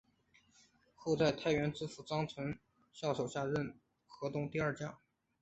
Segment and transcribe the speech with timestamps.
[0.95, 2.27] 后在太原知府张
[2.91, 4.99] 孝纯手下任河东第二将。